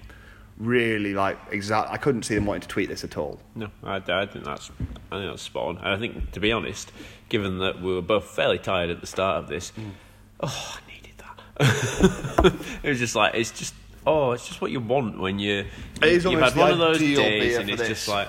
really 0.58 1.14
like 1.14 1.36
exact. 1.50 1.90
I 1.90 1.96
couldn't 1.96 2.22
see 2.22 2.36
them 2.36 2.46
wanting 2.46 2.62
to 2.62 2.68
tweet 2.68 2.88
this 2.88 3.02
at 3.02 3.16
all. 3.16 3.40
no, 3.56 3.68
I, 3.82 3.96
I 3.96 4.26
think 4.26 4.44
that's 4.44 4.70
I 5.10 5.18
think 5.18 5.30
that's 5.30 5.42
spot 5.42 5.66
on. 5.66 5.78
And 5.78 5.88
I 5.88 5.98
think, 5.98 6.30
to 6.32 6.40
be 6.40 6.52
honest, 6.52 6.92
given 7.28 7.58
that 7.58 7.82
we 7.82 7.92
were 7.92 8.02
both 8.02 8.24
fairly 8.26 8.58
tired 8.58 8.90
at 8.90 9.00
the 9.00 9.06
start 9.06 9.42
of 9.42 9.48
this, 9.48 9.72
oh, 10.40 10.78
I 10.78 10.92
needed 10.92 11.18
that. 11.18 12.54
it 12.82 12.88
was 12.88 12.98
just 12.98 13.14
like 13.14 13.34
it's 13.34 13.50
just. 13.50 13.74
Oh, 14.06 14.32
it's 14.32 14.48
just 14.48 14.62
what 14.62 14.70
you 14.70 14.80
want 14.80 15.18
when 15.18 15.38
you, 15.38 15.66
It 16.00 16.04
is 16.04 16.24
you've 16.24 16.40
had 16.40 16.56
one 16.56 16.70
of 16.70 16.78
those 16.78 16.98
days 16.98 17.58
and 17.58 17.68
it's 17.68 17.80
this. 17.80 17.88
just 17.88 18.08
like 18.08 18.28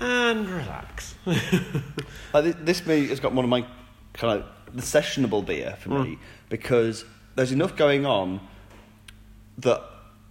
and 0.00 0.48
relax. 0.48 1.14
Like 2.34 2.44
this, 2.44 2.56
this 2.58 2.80
beer 2.82 3.08
has 3.08 3.20
got 3.20 3.32
one 3.32 3.44
of 3.44 3.48
my 3.48 3.64
kind 4.12 4.40
of 4.40 4.46
the 4.74 4.82
sessionable 4.82 5.46
beer 5.46 5.76
for 5.80 5.90
me 5.90 6.16
mm. 6.16 6.18
because 6.50 7.04
there's 7.34 7.52
enough 7.52 7.76
going 7.76 8.04
on 8.04 8.40
that 9.58 9.82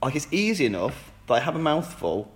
like 0.03 0.15
it's 0.15 0.27
easy 0.29 0.65
enough 0.65 1.11
that 1.25 1.33
I 1.33 1.39
have 1.39 1.55
a 1.55 1.59
mouthful, 1.59 2.31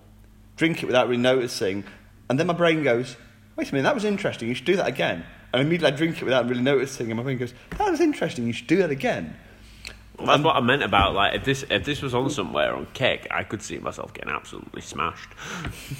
drink 0.55 0.81
it 0.81 0.87
without 0.87 1.07
really 1.07 1.21
noticing, 1.21 1.83
and 2.29 2.39
then 2.39 2.47
my 2.47 2.53
brain 2.53 2.83
goes, 2.83 3.15
"Wait 3.55 3.69
a 3.69 3.73
minute, 3.73 3.83
that 3.83 3.93
was 3.93 4.05
interesting. 4.05 4.47
You 4.47 4.55
should 4.55 4.65
do 4.65 4.77
that 4.77 4.87
again." 4.87 5.23
And 5.53 5.61
immediately 5.63 5.93
I 5.93 5.97
drink 5.97 6.17
it 6.21 6.23
without 6.25 6.47
really 6.47 6.61
noticing, 6.61 7.07
and 7.11 7.17
my 7.17 7.23
friend 7.23 7.39
goes, 7.39 7.53
"That 7.77 7.89
was 7.89 7.99
interesting. 7.99 8.45
You 8.47 8.53
should 8.53 8.67
do 8.67 8.77
that 8.77 8.91
again." 8.91 9.35
That's 10.23 10.43
what 10.43 10.57
I 10.57 10.59
meant 10.59 10.83
about 10.83 11.13
like 11.15 11.33
if 11.35 11.45
this 11.45 11.63
if 11.69 11.85
this 11.85 12.01
was 12.01 12.13
on 12.13 12.29
somewhere 12.29 12.75
on 12.75 12.87
keg, 12.93 13.25
I 13.31 13.43
could 13.43 13.61
see 13.61 13.77
myself 13.79 14.13
getting 14.13 14.29
absolutely 14.31 14.81
smashed 14.81 15.29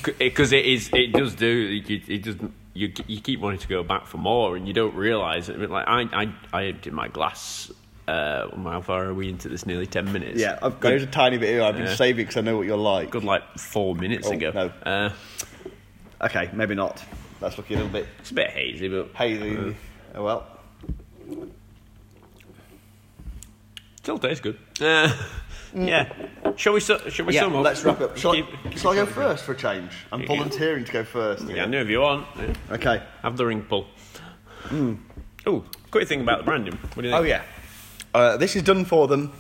because 0.20 0.52
it 0.52 0.66
is 0.66 0.90
it 0.94 1.14
does 1.14 1.36
do 1.36 1.82
it, 1.88 2.10
it 2.10 2.24
does 2.24 2.36
you 2.74 2.92
you 3.08 3.22
keep 3.22 3.40
wanting 3.40 3.60
to 3.62 3.68
go 3.70 3.82
back 3.82 4.08
for 4.08 4.18
more 4.18 4.58
and 4.58 4.68
you 4.68 4.74
don't 4.74 4.94
realize 4.94 5.48
it. 5.48 5.56
I 5.56 5.60
mean, 5.60 5.70
like 5.70 5.88
I 5.88 6.02
I 6.12 6.34
I 6.52 6.66
emptied 6.66 6.92
my 6.94 7.08
glass 7.08 7.72
Uh, 8.10 8.50
how 8.64 8.82
far 8.82 9.06
are 9.06 9.14
we 9.14 9.30
into 9.30 9.48
this? 9.48 9.66
Nearly 9.66 9.88
ten 9.88 10.12
minutes. 10.12 10.38
Yeah, 10.40 10.56
I've, 10.62 10.80
got 10.82 10.90
there's 10.90 11.04
a 11.04 11.06
tiny 11.24 11.38
bit 11.38 11.50
here. 11.50 11.64
I've 11.64 11.76
been 11.76 11.86
Yeah. 11.86 11.96
saving 11.96 12.26
because 12.26 12.38
I 12.38 12.42
know 12.42 12.58
what 12.58 12.66
you're 12.68 12.76
like. 12.96 13.12
good 13.12 13.24
like 13.24 13.44
four 13.58 13.96
minutes 13.96 14.28
Oh, 14.28 14.34
ago. 14.34 14.52
no. 14.54 14.72
Uh, 14.92 15.10
Okay, 16.22 16.50
maybe 16.52 16.76
not. 16.76 17.02
That's 17.40 17.58
looking 17.58 17.78
a 17.78 17.84
little 17.84 17.94
bit 17.94 18.08
it's 18.20 18.32
a 18.32 18.34
bit 18.34 18.50
hazy, 18.50 18.88
but 18.90 19.12
hazy. 19.16 19.76
Oh 20.16 20.24
well. 20.24 20.48
still 23.98 24.18
tastes 24.18 24.42
good. 24.42 24.58
Uh, 24.82 25.14
yeah. 25.76 26.12
Shall 26.56 26.74
we? 26.74 26.80
su- 26.80 27.00
Shall 27.10 27.26
we 27.26 27.34
Yeah, 27.36 27.42
sum 27.42 27.56
up? 27.58 27.64
let's 27.64 27.84
wrap 27.84 28.02
up. 28.02 28.18
Shall, 28.18 28.32
I, 28.32 28.36
Keep- 28.42 28.64
keep 28.64 28.78
shall 28.78 28.92
I 28.92 28.96
go 28.96 29.06
first 29.06 29.44
for 29.46 29.52
a 29.54 29.58
change? 29.58 29.92
I'm 30.12 30.22
Yeah. 30.22 30.28
volunteering 30.28 30.84
to 30.86 30.92
go 30.92 31.04
first. 31.04 31.48
Yeah, 31.48 31.64
I 31.64 31.66
know 31.68 31.82
if 31.82 31.90
you 31.90 32.02
want. 32.02 32.26
Yeah. 32.38 32.54
Okay. 32.76 33.04
Have 33.22 33.38
the 33.38 33.46
ring 33.46 33.62
pull. 33.62 33.88
Oh, 35.46 35.64
quick 35.92 36.08
thing 36.08 36.22
about 36.22 36.40
the 36.40 36.44
branding. 36.44 36.74
What 36.94 37.02
do 37.04 37.08
you 37.08 37.14
think? 37.14 37.22
Oh 37.22 37.24
yeah. 37.24 37.44
Uh, 38.14 38.38
this 38.38 38.56
is 38.56 38.64
done 38.64 38.84
for 38.86 39.08
them 39.08 39.32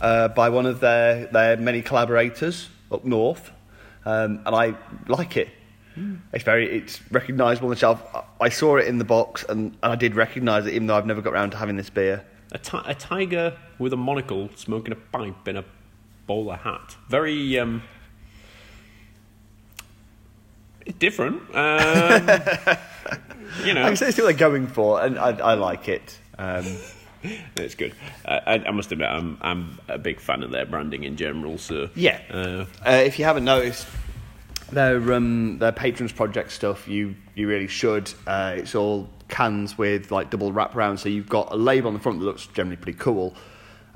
uh, 0.00 0.28
by 0.28 0.48
one 0.48 0.66
of 0.66 0.80
their 0.80 1.26
their 1.26 1.56
many 1.56 1.80
collaborators 1.82 2.68
up 2.90 3.04
north, 3.04 3.50
um, 4.04 4.42
and 4.44 4.54
I 4.54 4.74
like 5.08 5.36
it. 5.36 5.48
It's 6.32 6.44
very 6.44 6.68
it's 6.78 7.00
recognisable 7.12 7.68
on 7.68 7.70
the 7.74 7.76
shelf. 7.78 8.02
I- 8.40 8.48
saw 8.48 8.76
it 8.76 8.86
in 8.86 8.98
the 8.98 9.04
box, 9.04 9.44
and, 9.48 9.76
and 9.82 9.92
I 9.92 9.96
did 9.96 10.14
recognise 10.14 10.66
it, 10.66 10.74
even 10.74 10.86
though 10.86 10.96
I've 10.96 11.06
never 11.06 11.20
got 11.22 11.32
around 11.32 11.50
to 11.50 11.56
having 11.56 11.76
this 11.76 11.90
beer. 11.90 12.24
A, 12.52 12.58
ti- 12.58 12.78
a 12.84 12.94
tiger 12.94 13.56
with 13.78 13.92
a 13.92 13.96
monocle 13.96 14.50
smoking 14.56 14.92
a 14.92 14.96
pipe 14.96 15.48
in 15.48 15.56
a 15.56 15.64
bowler 16.26 16.56
hat. 16.56 16.96
Very 17.08 17.58
um, 17.58 17.82
different. 20.98 21.42
Um, 21.54 22.28
you 23.64 23.74
know, 23.74 23.84
I 23.84 23.94
say 23.94 24.08
it's 24.08 24.18
what 24.18 24.24
they're 24.24 24.32
going 24.32 24.66
for, 24.66 25.02
and 25.02 25.18
I, 25.18 25.30
I 25.30 25.54
like 25.54 25.88
it. 25.88 26.18
Um, 26.38 26.66
it's 27.56 27.74
good. 27.74 27.94
I, 28.24 28.38
I, 28.38 28.52
I 28.66 28.70
must 28.72 28.90
admit, 28.92 29.08
I'm 29.08 29.38
I'm 29.40 29.78
a 29.88 29.98
big 29.98 30.20
fan 30.20 30.42
of 30.42 30.50
their 30.50 30.66
branding 30.66 31.04
in 31.04 31.16
general. 31.16 31.58
So 31.58 31.88
Yeah. 31.94 32.20
uh, 32.30 32.66
Uh, 32.86 32.92
if 33.04 33.18
you 33.18 33.24
haven't 33.24 33.44
noticed, 33.44 33.86
their 34.72 35.12
um, 35.12 35.58
their 35.58 35.72
patrons 35.72 36.12
project 36.12 36.52
stuff, 36.52 36.88
you 36.88 37.14
you 37.34 37.48
really 37.48 37.68
should. 37.68 38.12
Uh, 38.26 38.54
it's 38.56 38.74
all 38.74 39.08
cans 39.28 39.78
with 39.78 40.10
like 40.10 40.30
double 40.30 40.52
wraparound, 40.52 40.98
so 40.98 41.08
you've 41.08 41.28
got 41.28 41.52
a 41.52 41.56
label 41.56 41.88
on 41.88 41.94
the 41.94 42.00
front 42.00 42.18
that 42.18 42.24
looks 42.24 42.46
generally 42.48 42.76
pretty 42.76 42.98
cool, 42.98 43.34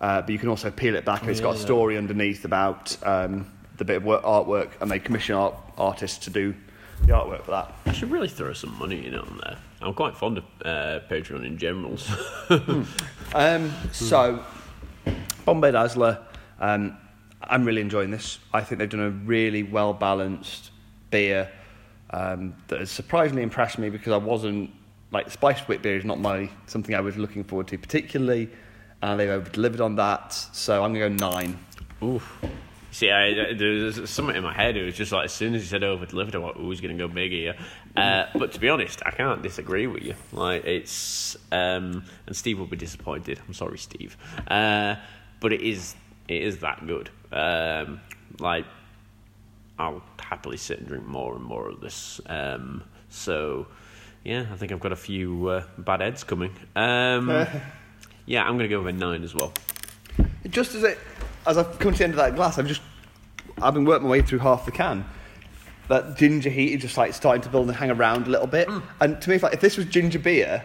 uh, 0.00 0.23
but 0.23 0.30
you 0.30 0.38
can 0.38 0.49
also 0.49 0.71
peel 0.71 0.95
it 0.95 1.04
back, 1.04 1.23
and 1.23 1.30
it's 1.30 1.40
got 1.40 1.56
a 1.56 1.59
story 1.59 1.97
underneath 1.97 2.45
about 2.45 2.97
um, 3.04 3.50
the 3.76 3.85
bit 3.85 3.97
of 3.97 4.04
work, 4.04 4.23
artwork, 4.23 4.71
and 4.80 4.90
they 4.90 4.99
commission 4.99 5.35
art, 5.35 5.54
artists 5.76 6.25
to 6.25 6.30
do 6.30 6.54
the 7.02 7.12
artwork 7.12 7.45
for 7.45 7.50
that. 7.50 7.73
I 7.87 7.92
should 7.92 8.11
really 8.11 8.28
throw 8.28 8.52
some 8.52 8.78
money 8.78 9.06
in 9.06 9.14
on 9.14 9.40
there. 9.45 9.59
I'm 9.83 9.92
quite 9.92 10.16
fond 10.16 10.38
of 10.38 10.45
uh, 10.64 11.00
Patreon 11.11 11.45
in 11.45 11.59
general. 11.59 11.97
So. 11.99 12.85
Um, 13.35 13.73
so, 13.92 14.42
Bombay 15.45 15.73
Dazzler, 15.73 16.25
um, 16.61 16.97
I'm 17.49 17.65
really 17.65 17.81
enjoying 17.81 18.11
this. 18.11 18.38
I 18.53 18.61
think 18.62 18.79
they've 18.79 18.88
done 18.88 19.00
a 19.00 19.11
really 19.11 19.62
well 19.62 19.93
balanced 19.93 20.71
beer 21.11 21.50
um, 22.11 22.55
that 22.69 22.81
has 22.81 22.91
surprisingly 22.91 23.43
impressed 23.43 23.79
me 23.79 23.91
because 23.91 24.12
I 24.12 24.17
wasn't 24.17 24.71
like 25.12 25.31
spiced 25.31 25.69
wit 25.69 25.83
beer 25.83 25.97
is 25.97 26.05
not 26.05 26.19
my 26.19 26.50
something 26.67 26.95
I 26.95 27.00
was 27.00 27.17
looking 27.17 27.45
forward 27.45 27.69
to 27.69 27.79
particularly, 27.79 28.50
and 29.03 29.19
they've 29.21 29.31
over 29.31 29.49
delivered 29.50 29.81
on 29.81 29.97
that. 29.97 30.33
So 30.33 30.83
I'm 30.85 30.95
to 30.95 31.00
go 31.00 31.09
nine. 31.09 31.59
Oof. 32.03 32.38
See, 32.91 33.11
I- 33.11 33.53
there 33.53 33.85
was 33.85 34.09
something 34.09 34.35
in 34.37 34.43
my 34.43 34.55
head. 34.55 34.76
It 34.76 34.85
was 34.85 34.95
just 34.97 35.12
like 35.12 35.26
as 35.26 35.33
soon 35.33 35.55
as 35.55 35.62
you 35.62 35.69
said 35.69 35.85
over 35.85 36.07
delivered, 36.07 36.35
I 36.35 36.38
went, 36.38 36.57
"Who's 36.57 36.81
going 36.81 36.97
to 36.97 37.07
go 37.07 37.12
big 37.12 37.31
here?" 37.31 37.55
Uh, 37.95 38.25
but 38.35 38.53
to 38.53 38.61
be 38.61 38.69
honest, 38.69 39.03
I 39.05 39.11
can't 39.11 39.43
disagree 39.43 39.87
with 39.87 40.03
you. 40.03 40.15
Like 40.33 40.65
it's, 40.65 41.37
um, 41.53 42.05
and 42.26 42.35
Steve 42.35 42.59
will 42.59 42.67
be 42.67 42.76
disappointed. 42.76 43.38
I'm 43.47 43.55
sorry, 43.55 43.79
Steve. 43.79 44.17
Uh, 44.49 44.97
but 45.41 45.53
it 45.53 45.61
is, 45.61 45.95
it 46.29 46.43
is 46.43 46.59
that 46.59 46.87
good. 46.87 47.11
Um, 47.37 48.00
like 48.40 48.64
I'll 49.78 50.02
happily 50.19 50.57
sit 50.57 50.78
and 50.78 50.88
drink 50.88 51.07
more 51.07 51.35
and 51.35 51.45
more 51.45 51.69
of 51.69 51.81
this. 51.81 52.21
Um, 52.26 52.83
so, 53.09 53.66
yeah, 54.25 54.47
I 54.52 54.57
think 54.57 54.73
I've 54.73 54.81
got 54.81 54.93
a 54.93 54.97
few 54.97 55.49
uh, 55.49 55.64
bad 55.78 56.00
heads 56.00 56.25
coming. 56.25 56.52
Um, 56.75 57.28
yeah, 58.26 58.43
I'm 58.43 58.57
going 58.57 58.69
to 58.69 58.69
go 58.69 58.81
with 58.81 58.95
a 58.95 58.99
nine 58.99 59.23
as 59.23 59.35
well. 59.35 59.52
Just 60.49 60.75
as 60.75 60.83
it, 60.83 60.99
as 61.47 61.59
I've 61.59 61.78
come 61.78 61.93
to 61.93 61.99
the 61.99 62.05
end 62.05 62.12
of 62.14 62.19
that 62.19 62.35
glass, 62.35 62.59
I've 62.59 62.66
just, 62.66 62.83
I've 63.61 63.75
been 63.75 63.85
working 63.85 64.05
my 64.05 64.12
way 64.12 64.23
through 64.23 64.38
half 64.38 64.64
the 64.64 64.73
can. 64.73 65.05
That 65.88 66.16
ginger 66.16 66.50
heat 66.50 66.75
is 66.75 66.83
just 66.83 66.97
like 66.97 67.14
starting 67.14 67.43
to 67.43 67.49
build 67.49 67.69
and 67.69 67.76
hang 67.76 67.90
around 67.90 68.26
a 68.26 68.31
little 68.31 68.49
bit. 68.49 68.69
And 69.00 69.21
to 69.21 69.31
me, 69.31 69.37
if, 69.37 69.43
like, 69.43 69.55
if 69.55 69.61
this 69.61 69.76
was 69.76 69.87
ginger 69.87 70.19
beer, 70.19 70.64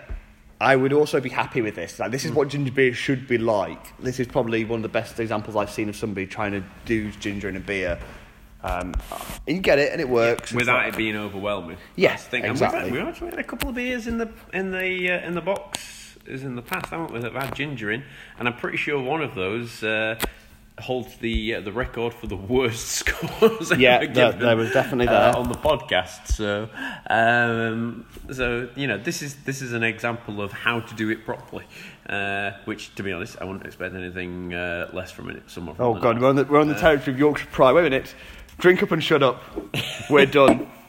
I 0.61 0.75
would 0.75 0.93
also 0.93 1.19
be 1.19 1.29
happy 1.29 1.61
with 1.61 1.73
this. 1.73 1.97
Like, 1.97 2.11
this 2.11 2.23
is 2.23 2.31
what 2.31 2.49
ginger 2.49 2.71
beer 2.71 2.93
should 2.93 3.27
be 3.27 3.39
like. 3.39 3.97
This 3.97 4.19
is 4.19 4.27
probably 4.27 4.63
one 4.63 4.77
of 4.77 4.83
the 4.83 4.89
best 4.89 5.19
examples 5.19 5.55
I've 5.55 5.71
seen 5.71 5.89
of 5.89 5.95
somebody 5.95 6.27
trying 6.27 6.51
to 6.51 6.63
do 6.85 7.11
ginger 7.13 7.49
in 7.49 7.57
a 7.57 7.59
beer. 7.59 7.99
Um, 8.63 8.93
and 9.47 9.57
you 9.57 9.59
get 9.59 9.79
it, 9.79 9.91
and 9.91 9.99
it 9.99 10.07
works. 10.07 10.53
Without 10.53 10.87
it 10.87 10.95
being 10.95 11.15
overwhelming. 11.15 11.77
Yeah, 11.95 12.09
That's 12.09 12.27
the 12.27 12.45
exactly. 12.45 12.91
We've, 12.91 12.91
had, 12.91 12.91
we've 12.91 13.09
actually 13.09 13.29
had 13.31 13.39
a 13.39 13.43
couple 13.43 13.69
of 13.69 13.75
beers 13.75 14.05
in 14.05 14.19
the 14.19 14.29
in 14.53 14.69
the 14.69 15.11
uh, 15.11 15.27
in 15.27 15.33
the 15.33 15.41
box 15.41 16.15
as 16.29 16.43
in 16.43 16.55
the 16.55 16.61
past, 16.61 16.91
haven't 16.91 17.11
we? 17.11 17.19
That 17.21 17.33
have 17.33 17.43
had 17.43 17.55
ginger 17.55 17.89
in, 17.89 18.03
and 18.37 18.47
I'm 18.47 18.55
pretty 18.55 18.77
sure 18.77 19.01
one 19.01 19.23
of 19.23 19.33
those 19.33 19.83
uh, 19.83 20.19
holds 20.81 21.15
the 21.17 21.55
uh, 21.55 21.61
the 21.61 21.71
record 21.71 22.13
for 22.13 22.27
the 22.27 22.35
worst 22.35 22.87
scores. 22.99 23.71
Yeah, 23.77 23.95
ever 23.95 24.07
given, 24.07 24.39
there 24.39 24.57
was 24.57 24.71
definitely 24.71 25.07
uh, 25.07 25.31
there. 25.31 25.37
on 25.37 25.47
the 25.49 25.55
podcast. 25.55 26.27
So, 26.27 26.69
um, 27.09 28.05
so 28.31 28.69
you 28.75 28.87
know, 28.87 28.97
this 28.97 29.21
is 29.21 29.35
this 29.43 29.61
is 29.61 29.73
an 29.73 29.83
example 29.83 30.41
of 30.41 30.51
how 30.51 30.79
to 30.81 30.95
do 30.95 31.09
it 31.09 31.25
properly. 31.25 31.65
Uh, 32.09 32.51
which, 32.65 32.93
to 32.95 33.03
be 33.03 33.11
honest, 33.13 33.37
I 33.39 33.45
wouldn't 33.45 33.65
expect 33.65 33.95
anything 33.95 34.53
uh, 34.53 34.89
less 34.91 35.11
from 35.11 35.29
it. 35.29 35.43
Someone 35.47 35.75
from 35.75 35.85
Oh 35.85 35.93
god, 35.99 36.19
we're 36.19 36.27
on 36.29 36.35
the 36.35 36.45
we're 36.45 36.59
on 36.59 36.67
the 36.67 36.75
territory 36.75 37.13
of 37.13 37.19
Yorkshire 37.19 37.47
Pride. 37.51 37.73
Wait 37.73 37.81
a 37.81 37.89
minute, 37.89 38.13
drink 38.57 38.83
up 38.83 38.91
and 38.91 39.03
shut 39.03 39.23
up. 39.23 39.41
We're 40.09 40.25
done. 40.25 40.69